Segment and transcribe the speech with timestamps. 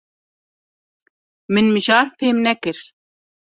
[1.53, 2.77] Min mijar fêm nekir.